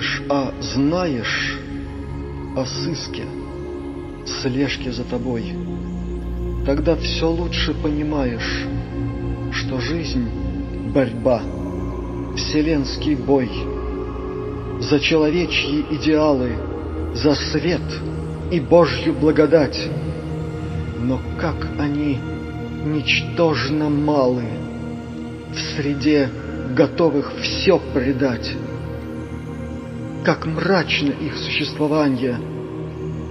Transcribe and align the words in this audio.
веришь, 0.00 0.22
а 0.28 0.52
знаешь 0.60 1.58
о 2.56 2.64
сыске, 2.64 3.24
слежке 4.26 4.92
за 4.92 5.04
тобой, 5.04 5.54
тогда 6.66 6.96
все 6.96 7.28
лучше 7.28 7.74
понимаешь, 7.74 8.66
что 9.52 9.80
жизнь— 9.80 10.28
борьба, 10.94 11.42
вселенский 12.36 13.14
бой 13.14 13.50
за 14.80 14.98
человечьи 14.98 15.84
идеалы, 15.90 16.52
за 17.14 17.34
свет 17.34 17.82
и 18.50 18.60
Божью 18.60 19.12
благодать. 19.12 19.78
Но 20.98 21.20
как 21.38 21.56
они 21.78 22.18
ничтожно 22.84 23.88
малы 23.88 24.44
в 25.52 25.58
среде 25.76 26.30
готовых 26.74 27.32
все 27.42 27.80
предать. 27.92 28.56
Как 30.24 30.44
мрачно 30.44 31.12
их 31.12 31.36
существование, 31.36 32.38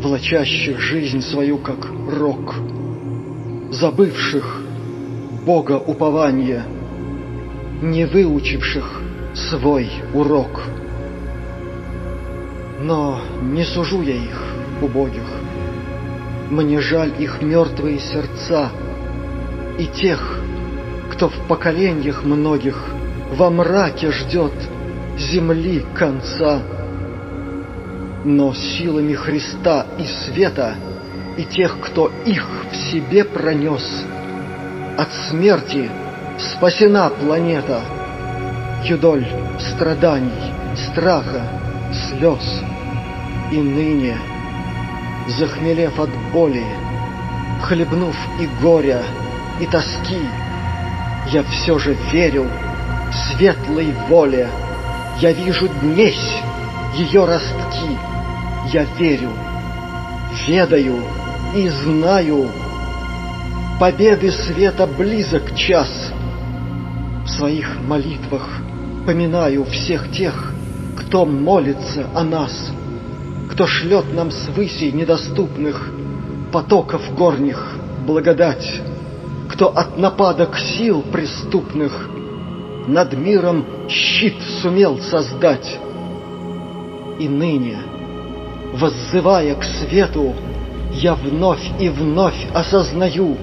влачащих 0.00 0.80
жизнь 0.80 1.20
свою 1.20 1.58
как 1.58 1.86
рок, 2.08 2.54
забывших 3.70 4.62
Бога 5.44 5.72
упования, 5.78 6.64
не 7.82 8.06
выучивших 8.06 9.02
свой 9.34 9.90
урок. 10.14 10.62
Но 12.80 13.20
не 13.42 13.64
сужу 13.64 14.00
я 14.00 14.14
их, 14.14 14.42
убогих, 14.80 15.28
мне 16.50 16.80
жаль 16.80 17.12
их 17.18 17.42
мертвые 17.42 17.98
сердца 17.98 18.70
и 19.78 19.86
тех, 19.86 20.40
кто 21.12 21.28
в 21.28 21.46
поколениях 21.46 22.24
многих 22.24 22.82
во 23.32 23.50
мраке 23.50 24.10
ждет 24.12 24.52
земли 25.20 25.84
конца. 25.94 26.62
Но 28.24 28.52
силами 28.54 29.14
Христа 29.14 29.86
и 29.98 30.04
света 30.04 30.74
и 31.36 31.44
тех, 31.44 31.78
кто 31.80 32.10
их 32.26 32.46
в 32.70 32.76
себе 32.76 33.24
пронес, 33.24 34.04
от 34.98 35.12
смерти 35.28 35.90
спасена 36.38 37.10
планета. 37.10 37.80
Юдоль 38.84 39.26
страданий, 39.58 40.52
страха, 40.76 41.42
слез. 41.92 42.62
И 43.52 43.56
ныне, 43.56 44.16
захмелев 45.26 45.98
от 45.98 46.10
боли, 46.32 46.64
хлебнув 47.62 48.16
и 48.38 48.48
горя, 48.62 49.02
и 49.60 49.66
тоски, 49.66 50.22
я 51.32 51.42
все 51.42 51.78
же 51.78 51.96
верю 52.12 52.48
светлой 53.12 53.92
воле. 54.08 54.48
Я 55.20 55.32
вижу 55.32 55.68
днесь 55.82 56.40
ее 56.94 57.26
ростки. 57.26 57.98
Я 58.72 58.84
верю, 58.98 59.28
ведаю 60.46 60.96
и 61.54 61.68
знаю, 61.68 62.48
Победы 63.78 64.30
света 64.30 64.86
близок 64.86 65.54
час. 65.54 65.88
В 67.26 67.28
своих 67.28 67.80
молитвах 67.86 68.48
поминаю 69.06 69.64
всех 69.64 70.10
тех, 70.10 70.54
Кто 70.96 71.26
молится 71.26 72.06
о 72.14 72.24
нас, 72.24 72.70
Кто 73.50 73.66
шлет 73.66 74.14
нам 74.14 74.30
свыси 74.30 74.90
недоступных 74.90 75.90
Потоков 76.50 77.02
горних 77.14 77.76
благодать, 78.06 78.80
Кто 79.50 79.68
от 79.68 79.98
нападок 79.98 80.56
сил 80.56 81.02
преступных 81.02 82.08
над 82.90 83.16
миром 83.16 83.64
щит 83.88 84.34
сумел 84.60 84.98
создать. 84.98 85.78
И 87.18 87.28
ныне, 87.28 87.78
воззывая 88.72 89.54
к 89.54 89.62
свету, 89.64 90.34
я 90.92 91.14
вновь 91.14 91.70
и 91.78 91.88
вновь 91.88 92.46
осознаю, 92.52 93.36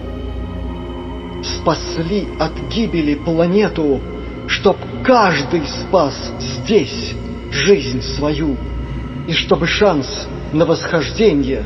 спасли 1.44 2.28
от 2.40 2.52
гибели 2.70 3.16
планету, 3.16 4.02
чтоб 4.48 4.76
каждый 5.04 5.64
спас 5.66 6.16
здесь 6.40 7.14
жизнь 7.52 8.02
свою, 8.02 8.58
и 9.28 9.34
чтобы 9.34 9.68
шанс 9.68 10.28
на 10.52 10.66
восхождение 10.66 11.66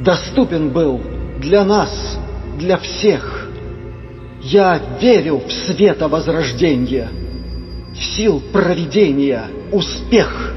доступен 0.00 0.70
был 0.70 1.00
для 1.38 1.64
нас, 1.64 2.18
для 2.58 2.76
всех. 2.76 3.37
Я 4.42 4.80
верю 5.00 5.42
в 5.46 5.52
света 5.52 6.08
возрождения, 6.08 7.08
в 7.92 7.98
сил 8.16 8.40
провидения, 8.52 9.44
успех 9.72 10.47